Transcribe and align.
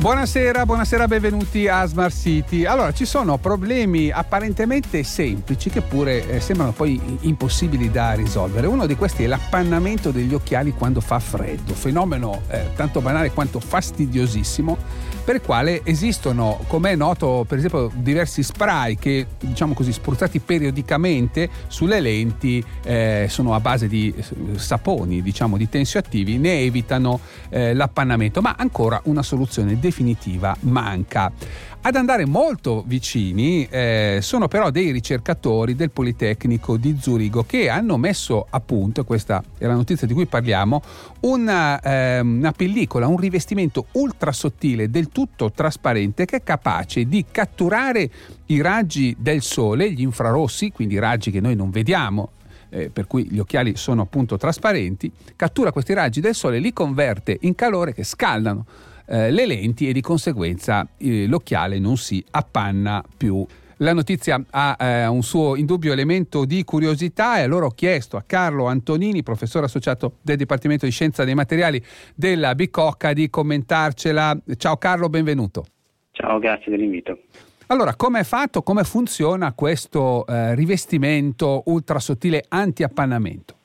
Buonasera, 0.00 0.64
buonasera, 0.64 1.08
benvenuti 1.08 1.66
a 1.66 1.84
Smart 1.84 2.14
City. 2.14 2.64
Allora, 2.64 2.92
ci 2.92 3.04
sono 3.04 3.36
problemi 3.36 4.12
apparentemente 4.12 5.02
semplici 5.02 5.70
che 5.70 5.80
pure 5.80 6.24
eh, 6.28 6.40
sembrano 6.40 6.70
poi 6.70 7.18
impossibili 7.22 7.90
da 7.90 8.12
risolvere. 8.12 8.68
Uno 8.68 8.86
di 8.86 8.94
questi 8.94 9.24
è 9.24 9.26
l'appannamento 9.26 10.12
degli 10.12 10.32
occhiali 10.34 10.70
quando 10.70 11.00
fa 11.00 11.18
freddo, 11.18 11.74
fenomeno 11.74 12.42
eh, 12.46 12.66
tanto 12.76 13.00
banale 13.00 13.32
quanto 13.32 13.58
fastidiosissimo, 13.58 14.78
per 15.24 15.34
il 15.34 15.40
quale 15.42 15.84
esistono, 15.84 16.60
come 16.68 16.92
è 16.92 16.94
noto, 16.94 17.44
per 17.46 17.58
esempio 17.58 17.90
diversi 17.92 18.44
spray 18.44 18.94
che, 18.94 19.26
diciamo 19.40 19.74
così, 19.74 19.92
spruzzati 19.92 20.38
periodicamente 20.38 21.50
sulle 21.66 22.00
lenti 22.00 22.64
eh, 22.84 23.26
sono 23.28 23.52
a 23.52 23.58
base 23.58 23.88
di 23.88 24.14
eh, 24.16 24.58
saponi, 24.58 25.22
diciamo, 25.22 25.56
di 25.56 25.68
tensioattivi, 25.68 26.38
ne 26.38 26.60
evitano 26.60 27.18
eh, 27.48 27.74
l'appannamento, 27.74 28.40
ma 28.40 28.54
ancora 28.56 29.00
una 29.04 29.24
soluzione 29.24 29.78
definitiva 29.88 30.54
manca. 30.60 31.32
Ad 31.80 31.94
andare 31.94 32.26
molto 32.26 32.82
vicini 32.86 33.66
eh, 33.70 34.18
sono 34.20 34.48
però 34.48 34.70
dei 34.70 34.90
ricercatori 34.90 35.74
del 35.74 35.90
Politecnico 35.90 36.76
di 36.76 36.96
Zurigo 37.00 37.44
che 37.44 37.70
hanno 37.70 37.96
messo 37.96 38.46
a 38.50 38.60
punto, 38.60 39.04
questa 39.04 39.42
è 39.56 39.64
la 39.64 39.74
notizia 39.74 40.06
di 40.06 40.12
cui 40.12 40.26
parliamo, 40.26 40.82
una, 41.20 41.80
eh, 41.80 42.20
una 42.20 42.52
pellicola, 42.52 43.06
un 43.06 43.16
rivestimento 43.16 43.86
ultra 43.92 44.32
sottile, 44.32 44.90
del 44.90 45.08
tutto 45.08 45.50
trasparente, 45.50 46.26
che 46.26 46.36
è 46.36 46.42
capace 46.42 47.06
di 47.06 47.24
catturare 47.30 48.10
i 48.46 48.60
raggi 48.60 49.16
del 49.18 49.40
sole, 49.40 49.90
gli 49.92 50.02
infrarossi, 50.02 50.70
quindi 50.72 50.94
i 50.94 50.98
raggi 50.98 51.30
che 51.30 51.40
noi 51.40 51.54
non 51.54 51.70
vediamo 51.70 52.32
eh, 52.70 52.90
per 52.90 53.06
cui 53.06 53.26
gli 53.30 53.38
occhiali 53.38 53.76
sono 53.76 54.02
appunto 54.02 54.36
trasparenti, 54.36 55.10
cattura 55.36 55.72
questi 55.72 55.94
raggi 55.94 56.20
del 56.20 56.34
sole, 56.34 56.58
li 56.58 56.72
converte 56.72 57.38
in 57.42 57.54
calore 57.54 57.94
che 57.94 58.04
scaldano 58.04 58.66
eh, 59.08 59.30
le 59.30 59.46
lenti 59.46 59.88
e 59.88 59.92
di 59.92 60.00
conseguenza 60.00 60.86
eh, 60.98 61.26
l'occhiale 61.26 61.78
non 61.78 61.96
si 61.96 62.24
appanna 62.30 63.02
più. 63.16 63.44
La 63.80 63.92
notizia 63.92 64.42
ha 64.50 64.76
eh, 64.78 65.06
un 65.06 65.22
suo 65.22 65.54
indubbio 65.54 65.92
elemento 65.92 66.44
di 66.44 66.64
curiosità 66.64 67.38
e 67.38 67.42
allora 67.42 67.66
ho 67.66 67.70
chiesto 67.70 68.16
a 68.16 68.24
Carlo 68.26 68.66
Antonini, 68.66 69.22
professore 69.22 69.66
associato 69.66 70.14
del 70.20 70.36
Dipartimento 70.36 70.84
di 70.84 70.90
Scienza 70.90 71.22
dei 71.22 71.34
Materiali 71.34 71.80
della 72.14 72.56
Bicocca, 72.56 73.12
di 73.12 73.30
commentarcela. 73.30 74.36
Ciao 74.56 74.76
Carlo, 74.78 75.08
benvenuto. 75.08 75.64
Ciao, 76.10 76.40
grazie 76.40 76.72
dell'invito. 76.72 77.20
Allora, 77.68 77.94
come 77.94 78.20
è 78.20 78.24
fatto, 78.24 78.62
come 78.62 78.82
funziona 78.82 79.52
questo 79.52 80.26
eh, 80.26 80.56
rivestimento 80.56 81.62
ultra 81.66 82.00
sottile 82.00 82.44
anti-appannamento? 82.48 83.57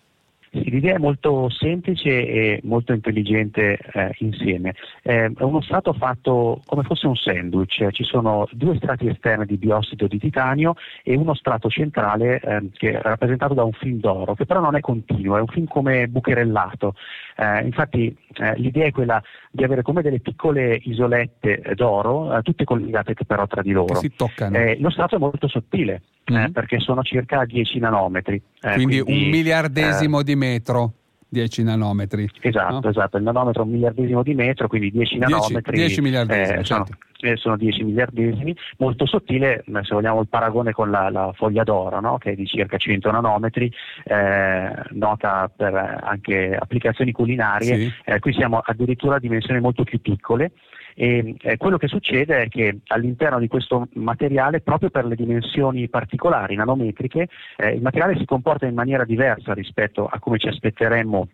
Sì, 0.53 0.69
l'idea 0.69 0.93
è 0.93 0.99
molto 0.99 1.49
semplice 1.49 2.09
e 2.09 2.59
molto 2.61 2.93
intelligente 2.93 3.75
eh, 3.91 4.13
insieme. 4.19 4.75
Eh, 5.01 5.31
è 5.35 5.41
uno 5.41 5.61
strato 5.61 5.93
fatto 5.93 6.61
come 6.67 6.83
fosse 6.83 7.07
un 7.07 7.15
sandwich, 7.15 7.89
ci 7.89 8.03
sono 8.03 8.47
due 8.51 8.75
strati 8.75 9.07
esterni 9.07 9.47
di 9.47 9.57
biossido 9.57 10.05
di 10.05 10.19
titanio 10.19 10.75
e 11.01 11.15
uno 11.15 11.33
strato 11.33 11.69
centrale 11.69 12.39
eh, 12.39 12.69
che 12.73 12.91
è 12.91 13.01
rappresentato 13.01 13.55
da 13.55 13.63
un 13.63 13.71
film 13.71 13.99
d'oro, 13.99 14.35
che 14.35 14.45
però 14.45 14.59
non 14.59 14.75
è 14.75 14.79
continuo, 14.79 15.37
è 15.37 15.39
un 15.39 15.47
film 15.47 15.65
come 15.65 16.07
bucherellato. 16.07 16.93
Eh, 17.35 17.65
infatti 17.65 18.15
eh, 18.35 18.53
l'idea 18.57 18.85
è 18.85 18.91
quella 18.91 19.19
di 19.49 19.63
avere 19.63 19.81
come 19.81 20.03
delle 20.03 20.19
piccole 20.19 20.79
isolette 20.83 21.73
d'oro, 21.73 22.37
eh, 22.37 22.43
tutte 22.43 22.63
collegate 22.63 23.15
però 23.25 23.47
tra 23.47 23.63
di 23.63 23.71
loro. 23.71 23.95
Che 23.95 24.07
si 24.07 24.13
toccano. 24.15 24.55
lo 24.77 24.91
strato 24.91 25.15
è 25.15 25.19
molto 25.19 25.47
sottile. 25.47 26.03
Mm-hmm. 26.31 26.51
perché 26.51 26.79
sono 26.79 27.03
circa 27.03 27.43
10 27.43 27.79
nanometri. 27.79 28.41
Quindi, 28.73 29.01
quindi, 29.01 29.23
un 29.23 29.29
miliardesimo 29.29 30.21
di 30.23 30.35
metro. 30.35 30.93
10 31.33 31.63
nanometri. 31.63 32.29
Esatto, 32.41 32.79
no? 32.79 32.89
esatto, 32.89 33.17
il 33.17 33.23
nanometro 33.23 33.63
è 33.63 33.65
un 33.65 33.71
miliardesimo 33.71 34.21
di 34.21 34.35
metro, 34.35 34.67
quindi 34.67 34.91
10 34.91 35.17
nanometri 35.17 35.75
10, 35.75 35.87
10 35.87 36.01
miliardesimi, 36.01 36.59
eh, 36.59 36.63
sono, 36.63 36.85
certo. 36.85 36.97
eh, 37.21 37.35
sono, 37.37 37.57
10 37.57 37.83
miliardesimi, 37.83 38.55
molto 38.77 39.07
sottile, 39.07 39.63
se 39.65 39.95
vogliamo 39.95 40.21
il 40.21 40.27
paragone 40.27 40.71
con 40.73 40.91
la, 40.91 41.09
la 41.09 41.31
foglia 41.33 41.63
d'oro, 41.63 41.99
no? 41.99 42.19
che 42.19 42.33
è 42.33 42.35
di 42.35 42.45
circa 42.45 42.77
100 42.77 43.09
nanometri, 43.09 43.73
eh, 44.03 44.71
nota 44.91 45.51
per 45.53 45.73
anche 46.03 46.55
applicazioni 46.55 47.11
culinarie, 47.11 47.77
sì. 47.77 47.93
Eh, 48.05 48.19
qui 48.19 48.31
siamo 48.33 48.61
addirittura 48.63 49.15
a 49.15 49.19
dimensioni 49.19 49.59
molto 49.59 49.83
più 49.83 49.99
piccole. 49.99 50.51
E 50.95 51.35
eh, 51.41 51.57
quello 51.57 51.77
che 51.77 51.87
succede 51.87 52.43
è 52.43 52.47
che 52.47 52.79
all'interno 52.87 53.39
di 53.39 53.47
questo 53.47 53.87
materiale, 53.93 54.61
proprio 54.61 54.89
per 54.89 55.05
le 55.05 55.15
dimensioni 55.15 55.89
particolari 55.89 56.55
nanometriche, 56.55 57.27
eh, 57.57 57.69
il 57.69 57.81
materiale 57.81 58.17
si 58.17 58.25
comporta 58.25 58.65
in 58.65 58.73
maniera 58.73 59.05
diversa 59.05 59.53
rispetto 59.53 60.07
a 60.07 60.19
come 60.19 60.37
ci 60.37 60.47
aspetteremmo 60.47 61.27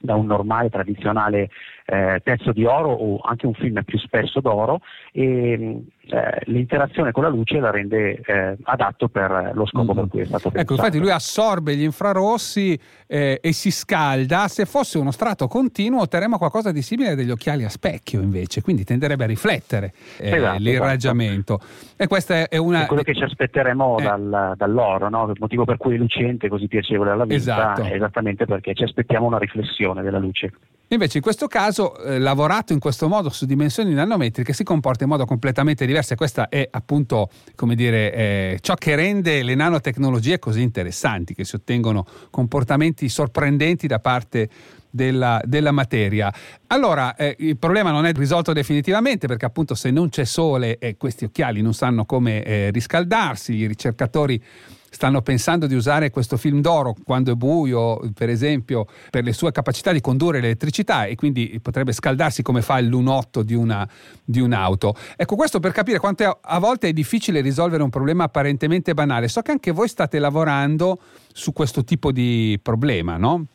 da 0.00 0.14
un 0.14 0.26
normale 0.26 0.68
tradizionale 0.70 1.50
eh, 1.84 2.20
pezzo 2.22 2.52
di 2.52 2.64
oro 2.64 2.90
o 2.90 3.18
anche 3.20 3.46
un 3.46 3.54
film 3.54 3.82
più 3.84 3.98
spesso 3.98 4.40
d'oro. 4.40 4.80
E 5.12 5.82
eh, 6.10 6.40
l'interazione 6.44 7.12
con 7.12 7.22
la 7.22 7.28
luce 7.28 7.58
la 7.60 7.70
rende 7.70 8.20
eh, 8.24 8.56
adatto 8.62 9.08
per 9.08 9.52
lo 9.54 9.66
scopo 9.66 9.92
mm-hmm. 9.92 10.02
per 10.02 10.08
cui 10.08 10.20
è 10.20 10.24
stato 10.24 10.50
pensato. 10.50 10.60
Ecco, 10.60 10.72
infatti 10.74 10.98
lui 10.98 11.10
assorbe 11.10 11.76
gli 11.76 11.82
infrarossi 11.82 12.78
eh, 13.06 13.38
e 13.42 13.52
si 13.52 13.70
scalda. 13.70 14.48
Se 14.48 14.64
fosse 14.64 14.98
uno 14.98 15.10
strato 15.10 15.46
continuo 15.46 16.00
otterremo 16.00 16.38
qualcosa 16.38 16.72
di 16.72 16.82
simile 16.82 17.14
degli 17.14 17.30
occhiali 17.30 17.64
a 17.64 17.68
specchio 17.68 18.20
invece, 18.20 18.62
quindi 18.62 18.84
tenderebbe 18.84 19.24
a 19.24 19.26
riflettere 19.26 19.92
eh, 20.18 20.36
esatto, 20.36 20.58
l'irraggiamento. 20.60 21.58
Esatto. 21.60 22.02
E 22.02 22.06
questa 22.06 22.48
è 22.48 22.56
una... 22.56 22.84
È 22.84 22.86
quello 22.86 23.02
che 23.02 23.14
ci 23.14 23.22
aspetteremo 23.22 23.98
eh. 23.98 24.02
dal, 24.02 24.54
dall'oro, 24.56 25.08
no? 25.08 25.30
il 25.30 25.36
motivo 25.38 25.64
per 25.64 25.76
cui 25.76 25.94
è 25.94 25.98
lucente, 25.98 26.48
così 26.48 26.68
piacevole 26.68 27.10
alla 27.10 27.24
vista, 27.24 27.72
esatto. 27.72 27.82
è 27.82 27.94
esattamente 27.94 28.46
perché 28.46 28.74
ci 28.74 28.84
aspettiamo 28.84 29.26
una 29.26 29.38
riflessione 29.38 30.02
della 30.02 30.18
luce. 30.18 30.52
Invece 30.90 31.18
in 31.18 31.22
questo 31.22 31.48
caso, 31.48 31.96
lavorato 32.02 32.72
in 32.72 32.78
questo 32.78 33.08
modo 33.08 33.28
su 33.28 33.44
dimensioni 33.44 33.92
nanometriche, 33.92 34.54
si 34.54 34.64
comporta 34.64 35.04
in 35.04 35.10
modo 35.10 35.26
completamente 35.26 35.84
diverso 35.84 35.97
e 35.98 36.16
questa 36.16 36.48
è 36.48 36.66
appunto, 36.70 37.30
come 37.54 37.74
dire, 37.74 38.12
eh, 38.12 38.58
ciò 38.60 38.74
che 38.74 38.94
rende 38.94 39.42
le 39.42 39.54
nanotecnologie 39.54 40.38
così 40.38 40.62
interessanti, 40.62 41.34
che 41.34 41.44
si 41.44 41.56
ottengono 41.56 42.06
comportamenti 42.30 43.08
sorprendenti 43.08 43.86
da 43.86 43.98
parte 43.98 44.48
della, 44.90 45.40
della, 45.44 45.70
materia. 45.70 46.32
Allora, 46.68 47.14
eh, 47.16 47.36
il 47.40 47.56
problema 47.58 47.90
non 47.90 48.06
è 48.06 48.12
risolto 48.12 48.52
definitivamente 48.52 49.26
perché 49.26 49.44
appunto 49.44 49.74
se 49.74 49.90
non 49.90 50.08
c'è 50.08 50.24
sole 50.24 50.78
e 50.78 50.96
questi 50.96 51.24
occhiali 51.24 51.60
non 51.60 51.74
sanno 51.74 52.04
come 52.04 52.42
eh, 52.42 52.70
riscaldarsi, 52.70 53.54
i 53.54 53.66
ricercatori 53.66 54.42
stanno 54.90 55.22
pensando 55.22 55.66
di 55.66 55.74
usare 55.74 56.10
questo 56.10 56.36
film 56.36 56.60
d'oro 56.60 56.94
quando 57.04 57.32
è 57.32 57.34
buio, 57.34 58.00
per 58.14 58.28
esempio, 58.28 58.86
per 59.10 59.24
le 59.24 59.32
sue 59.32 59.52
capacità 59.52 59.92
di 59.92 60.00
condurre 60.00 60.40
l'elettricità 60.40 61.04
e 61.04 61.14
quindi 61.14 61.58
potrebbe 61.62 61.92
scaldarsi 61.92 62.42
come 62.42 62.62
fa 62.62 62.78
il 62.78 62.86
lunotto 62.86 63.42
di, 63.42 63.54
una, 63.54 63.88
di 64.24 64.40
un'auto. 64.40 64.94
Ecco, 65.16 65.36
questo 65.36 65.60
per 65.60 65.72
capire 65.72 65.98
quanto 65.98 66.38
a 66.40 66.58
volte 66.58 66.88
è 66.88 66.92
difficile 66.92 67.40
risolvere 67.40 67.82
un 67.82 67.90
problema 67.90 68.24
apparentemente 68.24 68.94
banale. 68.94 69.28
So 69.28 69.42
che 69.42 69.50
anche 69.50 69.70
voi 69.72 69.88
state 69.88 70.18
lavorando 70.18 70.98
su 71.32 71.52
questo 71.52 71.84
tipo 71.84 72.10
di 72.10 72.58
problema, 72.62 73.16
no? 73.16 73.46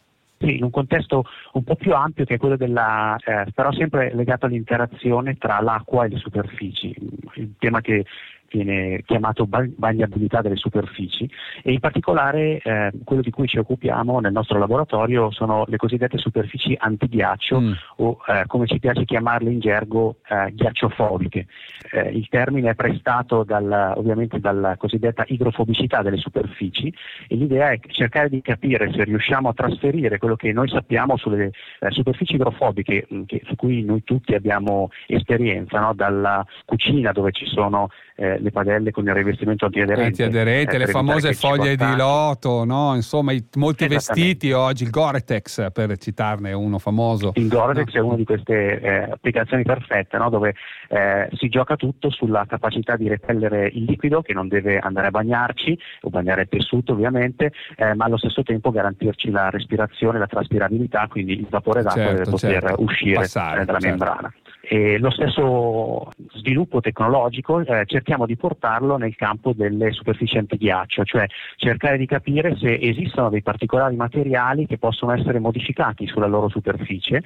Sì, 0.43 0.57
in 0.57 0.63
un 0.63 0.71
contesto 0.71 1.23
un 1.53 1.63
po' 1.63 1.75
più 1.75 1.93
ampio 1.93 2.25
che 2.25 2.33
è 2.33 2.37
quello 2.37 2.57
della, 2.57 3.15
eh, 3.15 3.45
però 3.53 3.71
sempre 3.71 4.13
legato 4.13 4.45
all'interazione 4.45 5.37
tra 5.37 5.61
l'acqua 5.61 6.03
e 6.03 6.09
le 6.09 6.17
superfici, 6.17 6.93
il 7.35 7.53
tema 7.57 7.79
che 7.79 8.05
viene 8.53 9.01
chiamato 9.03 9.47
bagnabilità 9.47 10.41
delle 10.41 10.55
superfici 10.55 11.29
e 11.63 11.71
in 11.71 11.79
particolare 11.79 12.59
eh, 12.61 12.91
quello 13.03 13.23
di 13.23 13.31
cui 13.31 13.47
ci 13.47 13.57
occupiamo 13.57 14.19
nel 14.19 14.31
nostro 14.31 14.59
laboratorio 14.59 15.31
sono 15.31 15.63
le 15.67 15.77
cosiddette 15.77 16.19
superfici 16.19 16.75
antighiaccio 16.77 17.59
mm. 17.59 17.71
o 17.97 18.19
eh, 18.27 18.43
come 18.45 18.67
ci 18.67 18.79
piace 18.79 19.05
chiamarle 19.05 19.49
in 19.49 19.59
gergo 19.59 20.17
eh, 20.29 20.51
ghiacciofobiche. 20.53 21.47
Eh, 21.91 22.09
il 22.09 22.27
termine 22.29 22.71
è 22.71 22.75
prestato 22.75 23.43
dal, 23.43 23.93
ovviamente 23.95 24.39
dalla 24.39 24.77
cosiddetta 24.77 25.23
idrofobicità 25.27 26.03
delle 26.03 26.17
superfici 26.17 26.93
e 27.27 27.35
l'idea 27.35 27.71
è 27.71 27.79
cercare 27.87 28.29
di 28.29 28.41
capire 28.41 28.91
se 28.93 29.03
riusciamo 29.03 29.49
a 29.49 29.53
trasferire 29.53 30.19
quello 30.19 30.35
che 30.35 30.51
noi 30.51 30.69
sappiamo 30.69 31.17
sulle 31.17 31.51
eh, 31.79 31.89
superfici 31.89 32.35
idrofobiche 32.35 33.07
mm, 33.11 33.23
che, 33.23 33.41
su 33.45 33.55
cui 33.55 33.83
noi 33.83 34.03
tutti 34.03 34.35
abbiamo 34.35 34.89
esperienza, 35.07 35.79
no? 35.79 35.93
dalla 35.93 36.45
cucina 36.65 37.11
dove 37.11 37.31
ci 37.31 37.45
sono 37.45 37.89
eh, 38.15 38.39
le 38.39 38.51
padelle 38.51 38.91
con 38.91 39.05
il 39.05 39.13
rivestimento 39.13 39.65
antiaderente. 39.65 40.23
Antiaderente, 40.23 40.75
eh, 40.75 40.79
le 40.79 40.87
famose 40.87 41.33
foglie 41.33 41.75
di 41.75 41.95
loto, 41.95 42.63
no? 42.63 42.95
insomma 42.95 43.31
i, 43.31 43.43
molti 43.55 43.87
vestiti 43.87 44.51
oggi, 44.51 44.83
il 44.83 44.89
Gore-Tex 44.89 45.71
per 45.71 45.97
citarne 45.97 46.53
uno 46.53 46.79
famoso. 46.79 47.31
Il 47.35 47.47
Gore-Tex 47.47 47.93
no? 47.93 47.99
è 47.99 48.03
una 48.03 48.15
di 48.15 48.25
queste 48.25 48.79
eh, 48.79 49.11
applicazioni 49.11 49.63
perfette 49.63 50.17
no? 50.17 50.29
dove 50.29 50.55
eh, 50.89 51.29
si 51.33 51.49
gioca 51.49 51.75
tutto 51.75 52.09
sulla 52.09 52.45
capacità 52.47 52.95
di 52.95 53.07
repellere 53.07 53.67
il 53.67 53.83
liquido 53.83 54.21
che 54.21 54.33
non 54.33 54.47
deve 54.47 54.77
andare 54.77 55.07
a 55.07 55.11
bagnarci 55.11 55.77
o 56.01 56.09
bagnare 56.09 56.43
il 56.43 56.49
tessuto 56.49 56.93
ovviamente, 56.93 57.51
eh, 57.75 57.93
ma 57.95 58.05
allo 58.05 58.17
stesso 58.17 58.43
tempo 58.43 58.71
garantirci 58.71 59.31
la 59.31 59.49
respirazione, 59.49 60.19
la 60.19 60.27
traspirabilità, 60.27 61.07
quindi 61.09 61.33
il 61.33 61.47
vapore 61.49 61.81
d'acqua 61.81 62.01
certo, 62.01 62.17
deve 62.17 62.29
poter 62.29 62.61
certo. 62.61 62.81
uscire 62.83 63.15
Passare, 63.15 63.65
dalla 63.65 63.79
certo. 63.79 63.87
membrana. 63.87 64.33
E 64.65 64.97
lo 64.97 65.11
stesso 65.11 66.09
sviluppo 66.35 66.79
tecnologico 66.79 67.59
eh, 67.59 67.83
cerchiamo 67.85 68.25
di 68.25 68.37
portarlo 68.37 68.95
nel 68.95 69.13
campo 69.13 69.51
delle 69.51 69.91
superfici 69.91 70.37
antighiaccio, 70.37 71.03
cioè 71.03 71.25
cercare 71.57 71.97
di 71.97 72.05
capire 72.05 72.55
se 72.55 72.79
esistono 72.79 73.29
dei 73.29 73.41
particolari 73.41 73.97
materiali 73.97 74.65
che 74.65 74.77
possono 74.77 75.11
essere 75.11 75.39
modificati 75.39 76.07
sulla 76.07 76.27
loro 76.27 76.47
superficie 76.47 77.23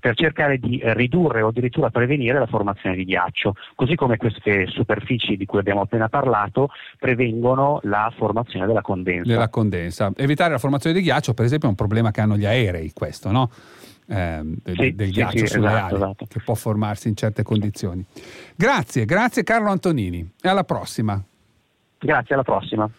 per 0.00 0.16
cercare 0.16 0.58
di 0.58 0.80
ridurre 0.82 1.42
o 1.42 1.48
addirittura 1.48 1.90
prevenire 1.90 2.40
la 2.40 2.46
formazione 2.46 2.96
di 2.96 3.04
ghiaccio, 3.04 3.54
così 3.76 3.94
come 3.94 4.16
queste 4.16 4.66
superfici 4.66 5.36
di 5.36 5.46
cui 5.46 5.60
abbiamo 5.60 5.82
appena 5.82 6.08
parlato 6.08 6.70
prevengono 6.98 7.78
la 7.84 8.12
formazione 8.16 8.66
della 8.66 8.82
condensa. 8.82 9.30
Della 9.30 9.48
condensa. 9.48 10.10
Evitare 10.16 10.50
la 10.50 10.58
formazione 10.58 10.96
di 10.96 11.02
ghiaccio, 11.02 11.34
per 11.34 11.44
esempio, 11.44 11.68
è 11.68 11.70
un 11.70 11.76
problema 11.76 12.10
che 12.10 12.20
hanno 12.20 12.36
gli 12.36 12.46
aerei, 12.46 12.90
questo, 12.92 13.30
no? 13.30 13.48
Eh, 14.10 14.40
del, 14.42 14.76
sì, 14.76 14.94
del 14.94 15.10
ghiaccio 15.10 15.38
sì, 15.38 15.46
sulle 15.46 15.68
esatto, 15.68 15.94
ali 15.94 15.94
esatto. 15.94 16.26
che 16.26 16.40
può 16.40 16.54
formarsi 16.54 17.08
in 17.08 17.16
certe 17.16 17.42
condizioni. 17.44 18.04
Grazie, 18.56 19.04
grazie 19.04 19.44
Carlo 19.44 19.70
Antonini 19.70 20.28
e 20.40 20.48
alla 20.48 20.64
prossima. 20.64 21.22
Grazie, 21.98 22.34
alla 22.34 22.42
prossima. 22.42 22.90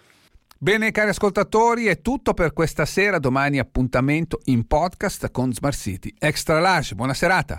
Bene 0.57 0.91
cari 0.91 1.09
ascoltatori, 1.09 1.87
è 1.87 2.01
tutto 2.01 2.35
per 2.35 2.53
questa 2.53 2.85
sera, 2.85 3.17
domani 3.17 3.57
appuntamento 3.57 4.41
in 4.45 4.67
podcast 4.67 5.31
con 5.31 5.51
Smart 5.51 5.75
City. 5.75 6.13
Extra 6.19 6.59
large, 6.59 6.93
buona 6.93 7.15
serata. 7.15 7.49